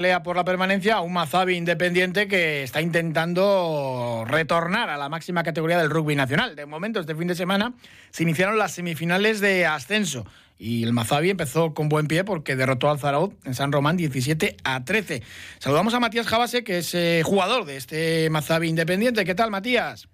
pelea 0.00 0.22
por 0.22 0.34
la 0.34 0.46
permanencia, 0.46 1.02
un 1.02 1.12
Mazabi 1.12 1.56
independiente 1.56 2.26
que 2.26 2.62
está 2.62 2.80
intentando 2.80 4.24
retornar 4.26 4.88
a 4.88 4.96
la 4.96 5.10
máxima 5.10 5.42
categoría 5.42 5.76
del 5.76 5.90
rugby 5.90 6.16
nacional. 6.16 6.56
De 6.56 6.64
momento, 6.64 7.00
este 7.00 7.14
fin 7.14 7.28
de 7.28 7.34
semana 7.34 7.74
se 8.10 8.22
iniciaron 8.22 8.56
las 8.56 8.72
semifinales 8.72 9.40
de 9.40 9.66
ascenso 9.66 10.24
y 10.58 10.84
el 10.84 10.94
Mazabi 10.94 11.28
empezó 11.28 11.74
con 11.74 11.90
buen 11.90 12.06
pie 12.06 12.24
porque 12.24 12.56
derrotó 12.56 12.88
al 12.88 12.98
Zaraud 12.98 13.34
en 13.44 13.52
San 13.52 13.72
Román 13.72 13.98
17 13.98 14.56
a 14.64 14.82
13. 14.86 15.22
Saludamos 15.58 15.92
a 15.92 16.00
Matías 16.00 16.26
Jabase, 16.26 16.64
que 16.64 16.78
es 16.78 16.94
eh, 16.94 17.20
jugador 17.22 17.66
de 17.66 17.76
este 17.76 18.30
Mazabi 18.30 18.70
independiente. 18.70 19.26
¿Qué 19.26 19.34
tal, 19.34 19.50
Matías? 19.50 20.08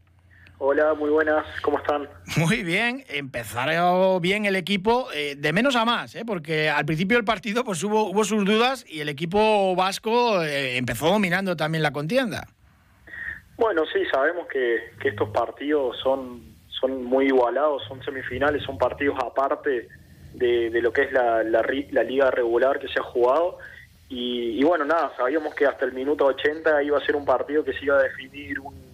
Hola, 0.59 0.95
muy 0.95 1.11
buenas, 1.11 1.45
¿cómo 1.61 1.77
están? 1.77 2.09
Muy 2.39 2.63
bien, 2.63 3.05
empezaron 3.09 4.23
bien 4.23 4.47
el 4.47 4.57
equipo, 4.57 5.09
eh, 5.13 5.35
de 5.37 5.53
menos 5.53 5.77
a 5.77 5.85
más, 5.85 6.15
¿eh? 6.15 6.25
porque 6.27 6.71
al 6.71 6.87
principio 6.87 7.19
del 7.19 7.27
partido 7.27 7.63
pues 7.63 7.85
hubo, 7.85 8.05
hubo 8.05 8.25
sus 8.25 8.43
dudas 8.47 8.83
y 8.89 9.01
el 9.01 9.11
equipo 9.11 9.77
vasco 9.77 10.43
eh, 10.43 10.79
empezó 10.79 11.09
dominando 11.09 11.57
también 11.57 11.83
la 11.83 11.93
contienda. 11.93 12.47
Bueno, 13.59 13.85
sí, 13.93 14.01
sabemos 14.11 14.47
que, 14.49 14.93
que, 14.99 15.11
estos 15.11 15.29
partidos 15.29 15.99
son, 16.03 16.43
son 16.69 17.05
muy 17.05 17.27
igualados, 17.27 17.83
son 17.87 18.03
semifinales, 18.03 18.63
son 18.63 18.79
partidos 18.79 19.19
aparte 19.23 19.89
de, 20.33 20.71
de 20.71 20.81
lo 20.81 20.91
que 20.91 21.03
es 21.03 21.13
la, 21.13 21.43
la, 21.43 21.63
la, 21.91 22.03
liga 22.03 22.31
regular 22.31 22.79
que 22.79 22.89
se 22.89 22.99
ha 22.99 23.03
jugado. 23.03 23.59
Y, 24.09 24.59
y 24.59 24.65
bueno, 24.65 24.87
nada, 24.87 25.13
sabíamos 25.19 25.55
que 25.55 25.67
hasta 25.67 25.85
el 25.85 25.93
minuto 25.93 26.25
80 26.25 26.83
iba 26.83 26.97
a 26.97 27.05
ser 27.05 27.15
un 27.15 27.27
partido 27.27 27.63
que 27.63 27.75
se 27.75 27.85
iba 27.85 27.99
a 27.99 28.03
definir 28.03 28.61
un 28.61 28.86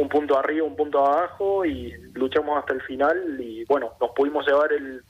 un 0.00 0.08
punto 0.08 0.38
arriba, 0.38 0.66
un 0.66 0.76
punto 0.76 1.04
abajo 1.04 1.64
y 1.64 1.92
luchamos 2.14 2.58
hasta 2.58 2.72
el 2.72 2.80
final 2.82 3.38
y 3.38 3.64
bueno, 3.66 3.92
nos 4.00 4.10
pudimos 4.10 4.46
llevar 4.46 4.72
el, 4.72 5.02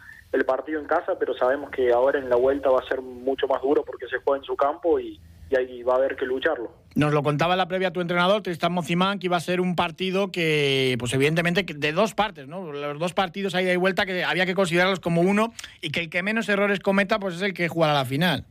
partido 0.47 0.81
en 0.81 0.87
casa, 0.87 1.17
pero 1.19 1.33
sabemos 1.35 1.71
que 1.71 1.93
ahora 1.93 2.19
en 2.19 2.29
la 2.29 2.37
vuelta 2.37 2.71
va 2.71 2.81
a 2.81 2.89
ser 2.89 3.01
mucho 3.01 3.47
más 3.47 3.62
duro 3.62 3.84
porque 3.84 4.07
se 4.09 4.19
juega 4.19 4.39
en 4.39 4.45
su 4.45 4.57
campo 4.57 4.98
y, 4.98 5.21
ahí 5.57 5.83
va 5.83 5.95
a 5.95 5.97
haber 5.97 6.15
que 6.15 6.25
lucharlo. 6.25 6.73
Nos 6.95 7.12
lo 7.12 7.25
contaba 7.25 7.57
la 7.57 7.67
previa 7.67 7.93
tu 7.93 8.01
entrenador, 8.01 8.41
Tristan 8.43 8.73
Mocimán, 8.73 9.19
que 9.19 9.27
iba 9.27 9.37
a 9.37 9.41
ser 9.41 9.61
un 9.61 9.75
partido 9.75 10.31
que, 10.31 10.97
pues 11.01 11.12
evidentemente, 11.12 11.64
de 11.64 11.92
dos 11.92 12.14
partes, 12.14 12.47
¿no? 12.47 12.70
Los 12.73 12.98
dos 13.01 13.14
partidos 13.14 13.57
ahí 13.57 13.64
de 13.64 13.77
vuelta 13.77 14.07
que 14.07 14.23
había 14.23 14.47
que 14.47 14.55
considerarlos 14.55 15.01
como 15.01 15.23
uno 15.23 15.53
y 15.81 15.91
que 15.91 16.01
el 16.01 16.11
que 16.11 16.23
menos 16.23 16.48
errores 16.48 16.79
cometa, 16.79 17.19
pues 17.19 17.34
es 17.34 17.42
el 17.42 17.53
que 17.53 17.67
jugará 17.69 17.95
la 17.95 18.05
final. 18.05 18.45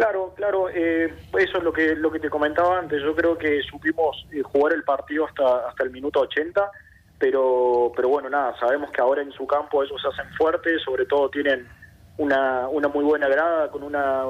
Claro, 0.00 0.32
claro, 0.34 0.70
eh, 0.70 1.12
eso 1.38 1.58
es 1.58 1.62
lo 1.62 1.74
que 1.74 1.94
lo 1.94 2.10
que 2.10 2.20
te 2.20 2.30
comentaba 2.30 2.78
antes. 2.78 3.02
Yo 3.02 3.14
creo 3.14 3.36
que 3.36 3.60
supimos 3.60 4.26
eh, 4.32 4.40
jugar 4.40 4.72
el 4.72 4.82
partido 4.82 5.26
hasta 5.26 5.68
hasta 5.68 5.84
el 5.84 5.90
minuto 5.90 6.20
80, 6.20 6.70
pero 7.18 7.92
pero 7.94 8.08
bueno, 8.08 8.30
nada, 8.30 8.56
sabemos 8.58 8.90
que 8.92 9.02
ahora 9.02 9.20
en 9.20 9.30
su 9.32 9.46
campo 9.46 9.82
ellos 9.82 10.00
se 10.00 10.08
hacen 10.08 10.32
fuertes, 10.38 10.80
sobre 10.86 11.04
todo 11.04 11.28
tienen 11.28 11.68
una, 12.16 12.66
una 12.68 12.88
muy 12.88 13.04
buena 13.04 13.28
grada, 13.28 13.70
con 13.70 13.82
una 13.82 14.24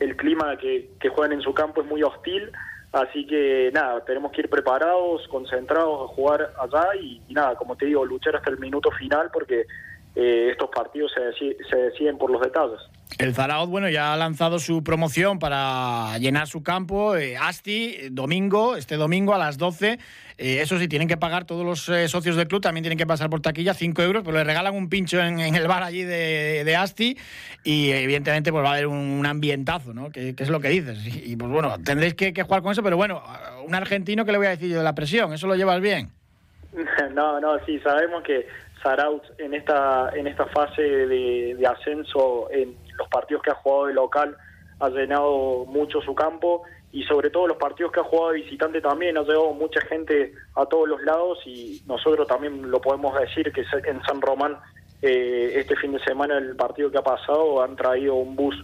el 0.00 0.16
clima 0.18 0.58
que, 0.58 0.90
que 1.00 1.08
juegan 1.08 1.32
en 1.32 1.40
su 1.40 1.54
campo 1.54 1.80
es 1.80 1.86
muy 1.86 2.02
hostil, 2.02 2.52
así 2.92 3.26
que 3.26 3.70
nada, 3.72 4.04
tenemos 4.04 4.32
que 4.32 4.42
ir 4.42 4.50
preparados, 4.50 5.26
concentrados 5.28 6.10
a 6.10 6.14
jugar 6.14 6.52
allá 6.60 6.88
y, 7.00 7.22
y 7.26 7.32
nada, 7.32 7.54
como 7.54 7.74
te 7.74 7.86
digo, 7.86 8.04
luchar 8.04 8.36
hasta 8.36 8.50
el 8.50 8.58
minuto 8.58 8.90
final 8.90 9.30
porque 9.32 9.64
eh, 10.22 10.50
estos 10.50 10.68
partidos 10.68 11.10
se, 11.14 11.56
se 11.64 11.76
deciden 11.76 12.18
por 12.18 12.30
los 12.30 12.42
detalles. 12.42 12.78
El 13.18 13.34
Zaragoz, 13.34 13.70
bueno, 13.70 13.88
ya 13.88 14.12
ha 14.12 14.16
lanzado 14.18 14.58
su 14.58 14.84
promoción 14.84 15.38
para 15.38 16.18
llenar 16.18 16.46
su 16.46 16.62
campo. 16.62 17.16
Eh, 17.16 17.38
Asti, 17.38 17.96
domingo, 18.10 18.76
este 18.76 18.96
domingo 18.96 19.34
a 19.34 19.38
las 19.38 19.56
12. 19.56 19.98
Eh, 20.36 20.60
eso 20.60 20.78
sí, 20.78 20.88
tienen 20.88 21.08
que 21.08 21.16
pagar 21.16 21.46
todos 21.46 21.64
los 21.64 21.80
socios 22.10 22.36
del 22.36 22.48
club, 22.48 22.60
también 22.60 22.82
tienen 22.82 22.98
que 22.98 23.06
pasar 23.06 23.30
por 23.30 23.40
taquilla 23.40 23.72
5 23.72 24.02
euros, 24.02 24.22
pero 24.22 24.36
le 24.36 24.44
regalan 24.44 24.74
un 24.74 24.90
pincho 24.90 25.18
en, 25.20 25.40
en 25.40 25.54
el 25.54 25.66
bar 25.66 25.82
allí 25.82 26.02
de, 26.02 26.64
de, 26.64 26.76
Asti 26.76 27.16
y 27.64 27.90
evidentemente 27.90 28.52
pues 28.52 28.62
va 28.62 28.68
a 28.68 28.72
haber 28.74 28.88
un, 28.88 28.98
un 28.98 29.24
ambientazo, 29.24 29.94
¿no? 29.94 30.10
Que, 30.10 30.34
que, 30.34 30.42
es 30.42 30.50
lo 30.50 30.60
que 30.60 30.68
dices. 30.68 30.98
Y, 31.06 31.32
y 31.32 31.36
pues 31.36 31.50
bueno, 31.50 31.76
tendréis 31.82 32.14
que, 32.14 32.34
que, 32.34 32.42
jugar 32.42 32.60
con 32.60 32.72
eso, 32.72 32.82
pero 32.82 32.98
bueno, 32.98 33.22
un 33.66 33.74
argentino 33.74 34.26
que 34.26 34.32
le 34.32 34.38
voy 34.38 34.48
a 34.48 34.50
decir 34.50 34.68
yo 34.68 34.76
de 34.76 34.84
la 34.84 34.94
presión, 34.94 35.32
¿eso 35.32 35.46
lo 35.46 35.56
llevas 35.56 35.80
bien? 35.80 36.10
No, 37.14 37.40
no, 37.40 37.58
sí, 37.64 37.78
sabemos 37.80 38.22
que 38.22 38.46
Saraut 38.82 39.22
en 39.38 39.54
esta 39.54 40.10
en 40.14 40.26
esta 40.26 40.46
fase 40.46 40.82
de, 40.82 41.54
de, 41.54 41.66
ascenso 41.66 42.50
en 42.50 42.76
los 42.96 43.08
partidos 43.08 43.42
que 43.42 43.50
ha 43.50 43.54
jugado 43.54 43.86
de 43.86 43.94
local 43.94 44.36
ha 44.78 44.88
llenado 44.88 45.64
mucho 45.66 46.00
su 46.00 46.14
campo 46.14 46.62
y 46.92 47.04
sobre 47.04 47.30
todo 47.30 47.46
los 47.46 47.56
partidos 47.56 47.92
que 47.92 48.00
ha 48.00 48.04
jugado 48.04 48.32
de 48.32 48.42
visitante 48.42 48.80
también 48.80 49.16
ha 49.16 49.22
llevado 49.22 49.52
mucha 49.52 49.80
gente 49.82 50.32
a 50.56 50.66
todos 50.66 50.88
los 50.88 51.02
lados 51.02 51.38
y 51.46 51.82
nosotros 51.86 52.26
también 52.26 52.70
lo 52.70 52.80
podemos 52.80 53.18
decir 53.18 53.52
que 53.52 53.64
en 53.84 54.02
San 54.04 54.20
Román 54.20 54.56
eh, 55.02 55.52
este 55.56 55.76
fin 55.76 55.92
de 55.92 56.00
semana 56.00 56.38
el 56.38 56.56
partido 56.56 56.90
que 56.90 56.98
ha 56.98 57.02
pasado 57.02 57.62
han 57.62 57.76
traído 57.76 58.14
un 58.14 58.34
bus 58.34 58.56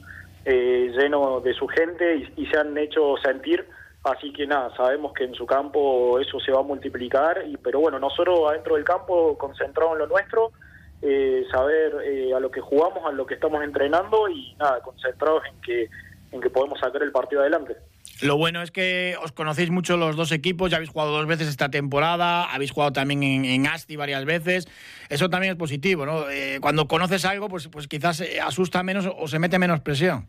eh, 0.45 0.91
lleno 0.97 1.41
de 1.41 1.55
su 1.55 1.67
gente 1.69 2.31
y 2.37 2.47
se 2.47 2.59
han 2.59 2.77
hecho 2.79 3.17
sentir 3.23 3.67
Así 4.07 4.33
que 4.33 4.47
nada, 4.47 4.73
sabemos 4.77 5.13
que 5.13 5.25
en 5.25 5.35
su 5.35 5.47
campo 5.47 6.21
eso 6.21 6.39
se 6.39 6.53
va 6.53 6.61
a 6.61 6.63
multiplicar, 6.63 7.43
y, 7.45 7.57
pero 7.57 7.81
bueno, 7.81 7.99
nosotros 7.99 8.39
adentro 8.49 8.77
del 8.77 8.85
campo 8.85 9.37
concentrados 9.37 9.95
en 9.95 9.99
lo 9.99 10.07
nuestro, 10.07 10.53
eh, 11.03 11.45
saber 11.51 11.93
eh, 12.05 12.33
a 12.33 12.39
lo 12.39 12.49
que 12.53 12.61
jugamos, 12.61 13.05
a 13.05 13.11
lo 13.11 13.27
que 13.27 13.35
estamos 13.35 13.65
entrenando 13.65 14.29
y 14.29 14.55
nada, 14.61 14.81
concentrados 14.81 15.43
en 15.53 15.61
que, 15.61 15.89
en 16.31 16.41
que 16.41 16.51
podemos 16.51 16.79
sacar 16.79 17.03
el 17.03 17.11
partido 17.11 17.41
adelante. 17.41 17.79
Lo 18.23 18.37
bueno 18.37 18.63
es 18.63 18.71
que 18.71 19.17
os 19.21 19.33
conocéis 19.33 19.71
mucho 19.71 19.97
los 19.97 20.15
dos 20.15 20.31
equipos, 20.31 20.71
ya 20.71 20.77
habéis 20.77 20.91
jugado 20.91 21.11
dos 21.11 21.27
veces 21.27 21.49
esta 21.49 21.69
temporada, 21.69 22.45
habéis 22.45 22.71
jugado 22.71 22.93
también 22.93 23.25
en, 23.25 23.67
Asti 23.67 23.97
varias 23.97 24.25
veces, 24.25 24.69
eso 25.09 25.29
también 25.29 25.55
es 25.55 25.59
positivo, 25.59 26.07
¿no? 26.07 26.31
Eh, 26.31 26.59
cuando 26.61 26.87
conoces 26.87 27.25
algo, 27.25 27.49
pues, 27.49 27.67
pues 27.67 27.89
quizás 27.89 28.23
asusta 28.41 28.85
menos 28.85 29.09
o 29.19 29.27
se 29.27 29.41
mete 29.41 29.59
menos 29.59 29.81
presión. 29.81 30.27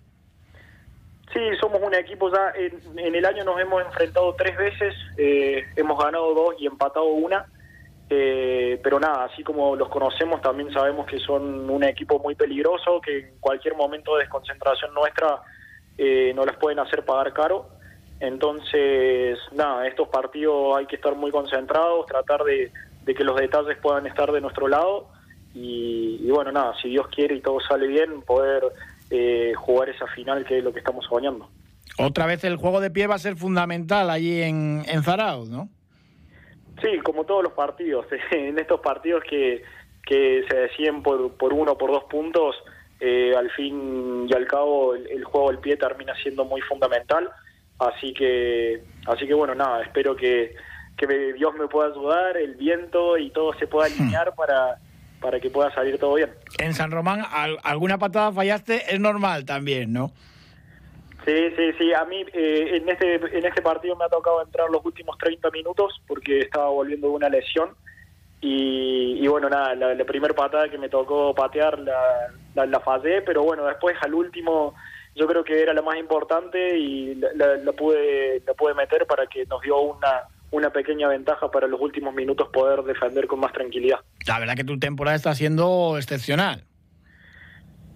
Sí, 1.33 1.41
somos 1.59 1.81
un 1.81 1.93
equipo 1.93 2.31
ya, 2.31 2.53
en, 2.55 2.79
en, 2.97 3.15
el 3.15 3.25
año 3.25 3.43
nos 3.43 3.59
hemos 3.59 3.83
enfrentado 3.83 4.33
tres 4.35 4.55
veces, 4.57 4.95
eh, 5.17 5.65
hemos 5.75 6.01
ganado 6.01 6.33
dos 6.33 6.55
y 6.57 6.67
empatado 6.67 7.05
una, 7.07 7.45
eh, 8.09 8.79
pero 8.81 8.97
nada, 8.99 9.25
así 9.25 9.43
como 9.43 9.75
los 9.75 9.89
conocemos 9.89 10.41
también 10.41 10.71
sabemos 10.71 11.05
que 11.05 11.19
son 11.19 11.69
un 11.69 11.83
equipo 11.83 12.19
muy 12.19 12.35
peligroso, 12.35 13.01
que 13.01 13.19
en 13.19 13.39
cualquier 13.41 13.75
momento 13.75 14.15
de 14.15 14.21
desconcentración 14.21 14.93
nuestra 14.93 15.41
eh, 15.97 16.31
nos 16.33 16.45
las 16.45 16.55
pueden 16.55 16.79
hacer 16.79 17.03
pagar 17.03 17.33
caro, 17.33 17.69
entonces 18.21 19.37
nada, 19.51 19.85
estos 19.85 20.07
partidos 20.07 20.77
hay 20.77 20.85
que 20.85 20.95
estar 20.95 21.13
muy 21.13 21.29
concentrados, 21.29 22.05
tratar 22.05 22.45
de, 22.45 22.71
de 23.03 23.13
que 23.13 23.25
los 23.25 23.35
detalles 23.35 23.77
puedan 23.79 24.07
estar 24.07 24.31
de 24.31 24.39
nuestro 24.39 24.69
lado 24.69 25.09
y, 25.53 26.21
y 26.21 26.31
bueno, 26.31 26.53
nada, 26.53 26.73
si 26.81 26.87
Dios 26.87 27.07
quiere 27.09 27.35
y 27.35 27.41
todo 27.41 27.59
sale 27.59 27.87
bien, 27.87 28.21
poder 28.21 28.63
eh, 29.09 29.53
jugar 29.55 29.89
esa 29.89 30.07
final 30.07 30.45
que 30.45 30.59
es 30.59 30.63
lo 30.63 30.73
que 30.73 30.79
estamos 30.79 31.05
soñando. 31.05 31.49
Otra 31.97 32.25
vez 32.25 32.43
el 32.43 32.57
juego 32.57 32.79
de 32.79 32.91
pie 32.91 33.07
va 33.07 33.15
a 33.15 33.19
ser 33.19 33.35
fundamental 33.35 34.09
allí 34.09 34.41
en, 34.41 34.83
en 34.87 35.03
Zarauz, 35.03 35.49
¿no? 35.49 35.69
Sí, 36.81 36.99
como 37.03 37.23
todos 37.25 37.43
los 37.43 37.53
partidos. 37.53 38.05
en 38.31 38.59
estos 38.59 38.79
partidos 38.81 39.23
que, 39.29 39.63
que 40.05 40.45
se 40.49 40.55
deciden 40.55 41.01
por, 41.01 41.33
por 41.33 41.53
uno 41.53 41.73
o 41.73 41.77
por 41.77 41.91
dos 41.91 42.03
puntos, 42.05 42.55
eh, 42.99 43.33
al 43.35 43.49
fin 43.51 44.27
y 44.29 44.33
al 44.33 44.47
cabo 44.47 44.95
el, 44.95 45.07
el, 45.07 45.23
juego 45.23 45.49
del 45.49 45.59
pie 45.59 45.77
termina 45.77 46.13
siendo 46.21 46.45
muy 46.45 46.61
fundamental. 46.61 47.29
Así 47.79 48.13
que, 48.13 48.83
así 49.05 49.27
que 49.27 49.33
bueno, 49.33 49.53
nada, 49.53 49.83
espero 49.83 50.15
que, 50.15 50.55
que 50.97 51.33
Dios 51.33 51.53
me 51.55 51.67
pueda 51.67 51.89
ayudar, 51.89 52.37
el 52.37 52.55
viento 52.55 53.17
y 53.17 53.29
todo 53.29 53.53
se 53.53 53.67
pueda 53.67 53.85
alinear 53.95 54.33
para 54.35 54.77
para 55.19 55.39
que 55.39 55.49
pueda 55.49 55.73
salir 55.73 55.97
todo 55.97 56.15
bien. 56.15 56.29
En 56.59 56.73
San 56.73 56.91
Román, 56.91 57.23
alguna 57.63 57.97
patada 57.97 58.31
fallaste, 58.31 58.93
es 58.93 58.99
normal 58.99 59.45
también, 59.45 59.93
¿no? 59.93 60.11
Sí, 61.25 61.35
sí, 61.57 61.73
sí. 61.77 61.93
A 61.93 62.05
mí 62.05 62.23
eh, 62.33 62.77
en 62.77 62.87
este 62.87 63.15
en 63.15 63.45
este 63.45 63.61
partido 63.61 63.95
me 63.97 64.05
ha 64.05 64.09
tocado 64.09 64.41
entrar 64.41 64.69
los 64.69 64.85
últimos 64.85 65.17
30 65.17 65.51
minutos 65.51 66.01
porque 66.07 66.39
estaba 66.39 66.69
volviendo 66.69 67.07
de 67.07 67.13
una 67.13 67.29
lesión. 67.29 67.71
Y, 68.39 69.17
y 69.19 69.27
bueno, 69.27 69.49
nada, 69.49 69.75
la, 69.75 69.93
la 69.95 70.05
primera 70.05 70.33
patada 70.33 70.69
que 70.69 70.77
me 70.77 70.89
tocó 70.89 71.33
patear 71.33 71.79
la, 71.79 71.99
la, 72.53 72.65
la, 72.67 72.79
fallé, 72.79 73.23
pero 73.23 73.43
bueno, 73.43 73.65
después 73.65 73.97
al 74.01 74.13
último 74.13 74.75
yo 75.15 75.25
creo 75.25 75.43
que 75.43 75.59
era 75.59 75.73
la 75.73 75.81
más 75.81 75.97
importante 75.97 76.77
y 76.77 77.15
la, 77.15 77.57
la, 77.57 77.71
pude, 77.73 78.41
la 78.45 78.53
pude 78.53 78.75
meter 78.75 79.07
para 79.07 79.25
que 79.25 79.45
nos 79.47 79.61
dio 79.61 79.79
una, 79.79 80.21
una 80.51 80.71
pequeña 80.71 81.07
ventaja 81.07 81.51
para 81.51 81.67
los 81.67 81.79
últimos 81.81 82.13
minutos 82.13 82.49
poder 82.49 82.83
defender 82.83 83.27
con 83.27 83.39
más 83.39 83.53
tranquilidad. 83.53 83.99
La 84.27 84.39
verdad 84.39 84.55
que 84.55 84.63
tu 84.63 84.79
temporada 84.79 85.15
está 85.15 85.33
siendo 85.35 85.97
excepcional. 85.97 86.63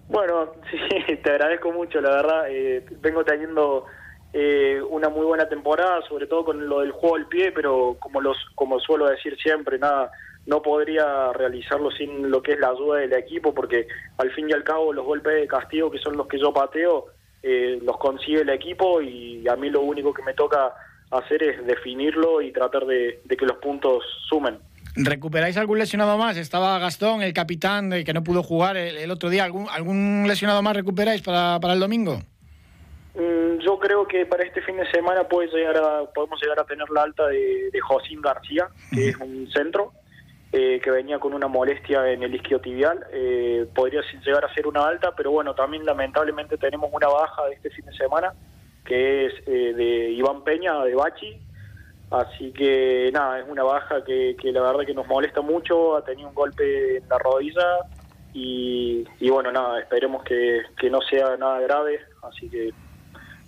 Bueno, 0.08 0.52
sí, 0.70 1.16
te 1.16 1.30
agradezco 1.30 1.72
mucho, 1.72 2.00
la 2.00 2.10
verdad. 2.10 2.44
Eh, 2.50 2.84
vengo 3.00 3.24
teniendo 3.24 3.86
eh, 4.32 4.80
una 4.90 5.08
muy 5.08 5.24
buena 5.24 5.48
temporada, 5.48 6.02
sobre 6.08 6.26
todo 6.26 6.44
con 6.44 6.68
lo 6.68 6.80
del 6.80 6.92
juego 6.92 7.16
al 7.16 7.28
pie, 7.28 7.52
pero 7.52 7.96
como 7.98 8.20
los 8.20 8.36
como 8.54 8.78
suelo 8.80 9.06
decir 9.06 9.36
siempre, 9.38 9.78
nada, 9.78 10.10
no 10.46 10.60
podría 10.60 11.32
realizarlo 11.32 11.90
sin 11.90 12.30
lo 12.30 12.42
que 12.42 12.52
es 12.52 12.58
la 12.58 12.68
ayuda 12.68 12.98
del 12.98 13.12
equipo, 13.14 13.54
porque 13.54 13.86
al 14.18 14.30
fin 14.32 14.50
y 14.50 14.52
al 14.52 14.64
cabo 14.64 14.92
los 14.92 15.04
golpes 15.04 15.34
de 15.34 15.46
castigo, 15.46 15.90
que 15.90 15.98
son 15.98 16.16
los 16.16 16.26
que 16.26 16.38
yo 16.38 16.52
pateo, 16.52 17.06
eh, 17.42 17.78
los 17.82 17.96
consigue 17.98 18.42
el 18.42 18.50
equipo 18.50 19.00
y 19.00 19.46
a 19.48 19.56
mí 19.56 19.68
lo 19.68 19.80
único 19.80 20.12
que 20.12 20.22
me 20.22 20.34
toca 20.34 20.72
hacer 21.12 21.42
es 21.42 21.66
definirlo 21.66 22.40
y 22.40 22.52
tratar 22.52 22.86
de, 22.86 23.20
de 23.24 23.36
que 23.36 23.46
los 23.46 23.58
puntos 23.58 24.02
sumen. 24.28 24.58
¿Recuperáis 24.94 25.56
algún 25.56 25.78
lesionado 25.78 26.18
más? 26.18 26.36
Estaba 26.36 26.78
Gastón, 26.78 27.22
el 27.22 27.32
capitán, 27.32 27.90
que 28.04 28.12
no 28.12 28.22
pudo 28.22 28.42
jugar 28.42 28.76
el, 28.76 28.96
el 28.98 29.10
otro 29.10 29.30
día. 29.30 29.44
¿Algún, 29.44 29.66
¿Algún, 29.70 30.24
lesionado 30.28 30.62
más 30.62 30.76
recuperáis 30.76 31.22
para, 31.22 31.58
para 31.60 31.74
el 31.74 31.80
domingo? 31.80 32.18
Mm, 33.14 33.58
yo 33.60 33.78
creo 33.78 34.06
que 34.06 34.26
para 34.26 34.44
este 34.44 34.60
fin 34.62 34.76
de 34.76 34.90
semana 34.90 35.24
puede 35.24 35.48
llegar 35.48 35.76
a, 35.78 36.04
podemos 36.12 36.40
llegar 36.42 36.60
a 36.60 36.64
tener 36.64 36.88
la 36.90 37.02
alta 37.02 37.26
de, 37.28 37.70
de 37.70 37.80
Josín 37.80 38.20
García, 38.20 38.68
que 38.90 39.10
es 39.10 39.16
un 39.16 39.48
centro 39.50 39.92
eh, 40.54 40.80
que 40.84 40.90
venía 40.90 41.18
con 41.18 41.32
una 41.32 41.48
molestia 41.48 42.10
en 42.10 42.22
el 42.22 42.34
isquiotibial. 42.34 43.06
Eh, 43.10 43.66
podría 43.74 44.02
llegar 44.22 44.44
a 44.44 44.52
ser 44.52 44.66
una 44.66 44.86
alta, 44.86 45.14
pero 45.16 45.30
bueno, 45.30 45.54
también 45.54 45.86
lamentablemente 45.86 46.58
tenemos 46.58 46.90
una 46.92 47.08
baja 47.08 47.46
de 47.46 47.54
este 47.54 47.70
fin 47.70 47.86
de 47.86 47.94
semana, 47.94 48.34
que 48.84 49.26
es 49.26 49.34
eh, 49.46 49.74
de 49.74 50.10
Iván 50.10 50.44
Peña, 50.44 50.82
de 50.84 50.94
Bachi. 50.94 51.40
Así 52.10 52.52
que 52.52 53.10
nada, 53.12 53.40
es 53.40 53.48
una 53.48 53.62
baja 53.62 54.04
que, 54.04 54.36
que 54.38 54.52
la 54.52 54.60
verdad 54.60 54.84
que 54.84 54.92
nos 54.92 55.06
molesta 55.06 55.40
mucho, 55.40 55.96
ha 55.96 56.04
tenido 56.04 56.28
un 56.28 56.34
golpe 56.34 56.98
en 56.98 57.08
la 57.08 57.18
rodilla 57.18 57.86
y, 58.34 59.04
y 59.18 59.30
bueno, 59.30 59.50
nada, 59.50 59.80
esperemos 59.80 60.22
que, 60.22 60.62
que 60.78 60.90
no 60.90 61.00
sea 61.00 61.36
nada 61.38 61.60
grave, 61.60 62.00
así 62.22 62.50
que 62.50 62.70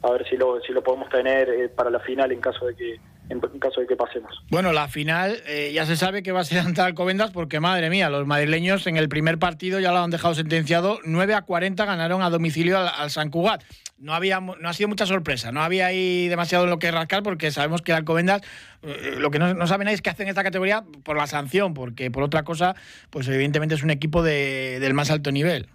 a 0.03 0.11
ver 0.13 0.27
si 0.29 0.37
lo, 0.37 0.61
si 0.61 0.73
lo 0.73 0.83
podemos 0.83 1.09
tener 1.11 1.49
eh, 1.51 1.69
para 1.69 1.91
la 1.91 2.01
final 2.01 2.33
en 2.33 2.41
caso 2.41 2.67
de 2.67 2.75
que 2.75 3.01
en 3.31 3.41
caso 3.59 3.81
de 3.81 3.87
que 3.87 3.97
pasemos. 3.97 4.43
Bueno, 4.51 4.73
la 4.73 4.89
final 4.89 5.39
eh, 5.47 5.73
ya 5.75 5.87
se 5.87 5.97
sabe 5.97 6.23
que 6.23 6.33
va 6.33 6.41
a 6.41 6.45
ser 6.45 6.59
ante 6.59 6.81
Alcobendas 6.81 7.31
porque, 7.31 7.61
madre 7.61 7.89
mía, 7.89 8.11
los 8.11 8.27
madrileños 8.27 8.87
en 8.87 8.97
el 8.97 9.09
primer 9.09 9.39
partido 9.39 9.81
ya 9.81 9.93
lo 9.93 9.99
han 9.99 10.11
dejado 10.11 10.35
sentenciado. 10.35 10.99
9 11.05 11.35
a 11.35 11.43
40 11.43 11.85
ganaron 11.85 12.23
a 12.23 12.31
domicilio 12.31 12.79
al, 12.79 13.11
San 13.11 13.31
Cugat. 13.31 13.63
No, 13.99 14.13
había, 14.13 14.41
no 14.41 14.69
ha 14.69 14.73
sido 14.75 14.89
mucha 14.89 15.07
sorpresa, 15.07 15.53
no 15.53 15.63
había 15.63 15.87
ahí 15.87 16.29
demasiado 16.29 16.65
en 16.65 16.71
lo 16.71 16.79
que 16.79 16.91
rascar 16.91 17.23
porque 17.23 17.51
sabemos 17.51 17.81
que 17.81 17.93
Alcobendas 17.93 18.43
eh, 18.83 19.15
lo 19.19 19.31
que 19.31 19.39
no, 19.39 19.55
no 19.55 19.67
saben 19.67 19.89
es 19.89 20.03
qué 20.03 20.11
hacen 20.11 20.27
en 20.27 20.31
esta 20.31 20.43
categoría 20.43 20.85
por 21.05 21.17
la 21.17 21.27
sanción, 21.27 21.73
porque 21.73 22.11
por 22.11 22.23
otra 22.23 22.43
cosa, 22.43 22.75
pues 23.11 23.29
evidentemente 23.29 23.75
es 23.75 23.83
un 23.83 23.91
equipo 23.91 24.23
de, 24.23 24.79
del 24.81 24.93
más 24.93 25.11
alto 25.11 25.33
nivel. 25.33 25.69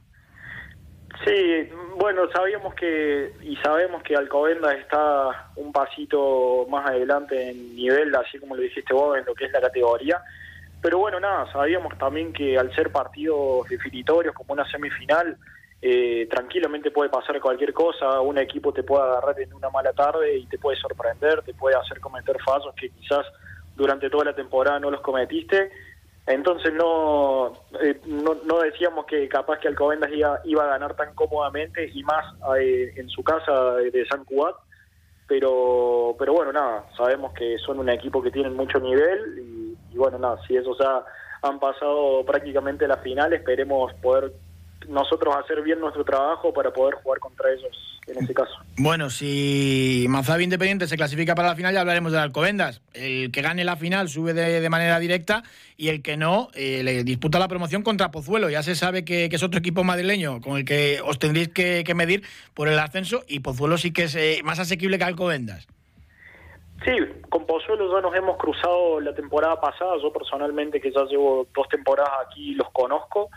Sí, 1.25 1.69
bueno, 2.11 2.27
sabíamos 2.31 2.73
que 2.73 3.33
y 3.43 3.55
sabemos 3.57 4.01
que 4.01 4.15
Alcobendas 4.15 4.75
está 4.79 5.51
un 5.57 5.71
pasito 5.71 6.65
más 6.67 6.89
adelante 6.89 7.51
en 7.51 7.75
nivel, 7.75 8.15
así 8.15 8.39
como 8.39 8.55
lo 8.55 8.63
dijiste 8.63 8.95
vos, 8.95 9.15
en 9.15 9.25
lo 9.25 9.35
que 9.35 9.45
es 9.45 9.51
la 9.51 9.61
categoría. 9.61 10.19
Pero 10.81 10.97
bueno, 10.97 11.19
nada, 11.19 11.45
sabíamos 11.51 11.95
también 11.99 12.33
que 12.33 12.57
al 12.57 12.73
ser 12.73 12.91
partidos 12.91 13.69
definitorios 13.69 14.33
como 14.33 14.53
una 14.53 14.67
semifinal, 14.71 15.37
eh, 15.83 16.27
tranquilamente 16.31 16.89
puede 16.89 17.11
pasar 17.11 17.39
cualquier 17.39 17.73
cosa, 17.73 18.21
un 18.21 18.39
equipo 18.39 18.73
te 18.73 18.81
puede 18.81 19.03
agarrar 19.03 19.39
en 19.39 19.53
una 19.53 19.69
mala 19.69 19.93
tarde 19.93 20.35
y 20.35 20.47
te 20.47 20.57
puede 20.57 20.77
sorprender, 20.77 21.43
te 21.43 21.53
puede 21.53 21.75
hacer 21.75 21.99
cometer 21.99 22.39
fallos 22.43 22.73
que 22.73 22.89
quizás 22.89 23.27
durante 23.75 24.09
toda 24.09 24.25
la 24.25 24.35
temporada 24.35 24.79
no 24.79 24.89
los 24.89 25.01
cometiste 25.01 25.69
entonces 26.29 26.71
no, 26.73 27.53
eh, 27.81 27.99
no, 28.05 28.35
no, 28.45 28.59
decíamos 28.59 29.05
que 29.05 29.27
capaz 29.27 29.59
que 29.59 29.67
Alcobendas 29.67 30.11
iba, 30.13 30.39
iba 30.45 30.63
a 30.63 30.67
ganar 30.67 30.95
tan 30.95 31.13
cómodamente 31.15 31.89
y 31.91 32.03
más 32.03 32.23
eh, 32.59 32.93
en 32.95 33.09
su 33.09 33.23
casa 33.23 33.73
de 33.75 34.05
San 34.05 34.23
Cubat, 34.25 34.55
pero, 35.27 36.15
pero 36.19 36.33
bueno, 36.33 36.51
nada, 36.51 36.85
sabemos 36.95 37.33
que 37.33 37.57
son 37.57 37.79
un 37.79 37.89
equipo 37.89 38.21
que 38.21 38.29
tienen 38.29 38.55
mucho 38.55 38.79
nivel 38.79 39.75
y, 39.91 39.97
bueno, 39.97 40.19
nada, 40.19 40.39
si 40.47 40.55
esos 40.55 40.77
ya 40.77 41.03
han 41.41 41.59
pasado 41.59 42.23
prácticamente 42.25 42.87
la 42.87 42.97
final, 42.97 43.33
esperemos 43.33 43.91
poder 43.95 44.31
nosotros 44.87 45.35
hacer 45.35 45.61
bien 45.61 45.79
nuestro 45.79 46.03
trabajo 46.03 46.53
para 46.53 46.71
poder 46.71 46.95
jugar 46.95 47.19
contra 47.19 47.51
ellos 47.51 47.89
en 48.07 48.23
ese 48.23 48.33
caso. 48.33 48.53
Bueno, 48.77 49.09
si 49.09 50.05
Mazabi 50.09 50.43
Independiente 50.43 50.87
se 50.87 50.97
clasifica 50.97 51.35
para 51.35 51.49
la 51.49 51.55
final, 51.55 51.73
ya 51.73 51.81
hablaremos 51.81 52.11
de 52.11 52.19
Alcobendas. 52.19 52.81
El 52.93 53.31
que 53.31 53.41
gane 53.41 53.63
la 53.63 53.75
final 53.75 54.09
sube 54.09 54.33
de, 54.33 54.69
manera 54.69 54.99
directa 54.99 55.43
y 55.77 55.89
el 55.89 56.01
que 56.01 56.17
no 56.17 56.49
eh, 56.53 56.81
le 56.83 57.03
disputa 57.03 57.39
la 57.39 57.47
promoción 57.47 57.83
contra 57.83 58.11
Pozuelo. 58.11 58.49
Ya 58.49 58.63
se 58.63 58.75
sabe 58.75 59.05
que, 59.05 59.25
es 59.25 59.43
otro 59.43 59.59
equipo 59.59 59.83
madrileño 59.83 60.41
con 60.41 60.57
el 60.57 60.65
que 60.65 61.01
os 61.03 61.19
tendréis 61.19 61.49
que, 61.49 61.83
medir 61.95 62.23
por 62.53 62.67
el 62.67 62.79
ascenso 62.79 63.23
y 63.27 63.39
Pozuelo 63.39 63.77
sí 63.77 63.91
que 63.91 64.03
es 64.03 64.15
eh, 64.15 64.41
más 64.43 64.59
asequible 64.59 64.97
que 64.97 65.03
Alcobendas. 65.03 65.67
Sí, 66.85 66.93
con 67.29 67.45
Pozuelo 67.45 67.93
ya 67.93 68.01
nos 68.01 68.15
hemos 68.15 68.37
cruzado 68.37 69.01
la 69.01 69.13
temporada 69.13 69.59
pasada. 69.59 69.95
Yo 70.01 70.13
personalmente, 70.13 70.79
que 70.79 70.91
ya 70.91 71.03
llevo 71.05 71.45
dos 71.53 71.67
temporadas 71.67 72.13
aquí, 72.25 72.53
los 72.53 72.69
conozco 72.71 73.29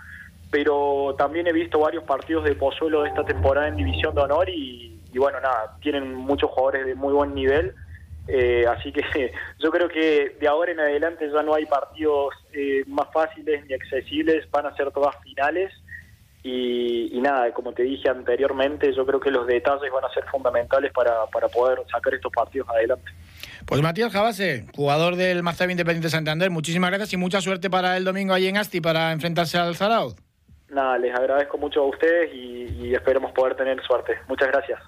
pero 0.53 1.15
también 1.17 1.47
he 1.47 1.53
visto 1.53 1.79
varios 1.79 2.05
partidos 2.05 2.45
de 2.45 2.55
Pozuelo 2.55 3.03
de 3.03 3.09
esta 3.09 3.25
temporada 3.25 3.69
en 3.69 3.77
División 3.77 4.15
de 4.15 4.21
Honor 4.21 4.51
y, 4.51 5.01
bueno, 5.15 5.41
nada, 5.41 5.79
tienen 5.81 6.15
muchos 6.15 6.51
jugadores 6.51 6.85
de 6.85 6.95
muy 6.95 7.15
buen 7.15 7.35
nivel, 7.35 7.75
eh, 8.29 8.67
así 8.69 8.93
que 8.93 9.03
yo 9.59 9.71
creo 9.71 9.89
que 9.89 10.37
de 10.39 10.47
ahora 10.47 10.73
en 10.73 10.81
adelante 10.81 11.27
ya 11.33 11.43
no 11.43 11.55
hay 11.55 11.65
partidos 11.65 12.35
eh, 12.53 12.85
más 12.87 13.07
fáciles 13.15 13.65
ni 13.67 13.73
accesibles, 13.73 14.49
van 14.51 14.67
a 14.67 14.77
ser 14.77 14.91
todas 14.93 15.17
finales 15.23 15.73
y, 16.43 17.19
nada, 17.23 17.51
como 17.55 17.73
te 17.73 17.85
dije 17.85 18.11
anteriormente, 18.11 18.93
yo 18.95 19.07
creo 19.07 19.21
que 19.21 19.31
los 19.31 19.47
detalles 19.47 19.91
van 19.91 20.05
a 20.05 20.13
ser 20.13 20.25
fundamentales 20.25 20.93
para, 20.93 21.25
para 21.33 21.49
poder 21.49 21.79
sacar 21.91 22.13
estos 22.13 22.31
partidos 22.31 22.69
adelante. 22.69 23.11
Pues 23.65 23.81
Matías 23.81 24.13
Jabase, 24.13 24.67
jugador 24.75 25.17
del 25.17 25.43
Mazab 25.43 25.71
Independiente 25.71 26.11
Santander, 26.11 26.51
muchísimas 26.51 26.91
gracias 26.91 27.15
y 27.15 27.17
mucha 27.17 27.41
suerte 27.41 27.71
para 27.71 27.97
el 27.97 28.05
domingo 28.05 28.35
allí 28.35 28.49
en 28.49 28.59
Asti 28.59 28.83
para 28.83 29.13
enfrentarse 29.13 29.57
al 29.57 29.77
Zaraud 29.77 30.15
nada, 30.73 30.99
les 30.99 31.15
agradezco 31.15 31.59
mucho 31.59 31.83
a 31.83 31.87
ustedes 31.87 32.33
y, 32.35 32.95
esperemos 32.95 33.33
poder 33.33 33.55
tener 33.55 33.83
suerte. 33.83 34.19
Muchas 34.29 34.49
gracias. 34.49 34.81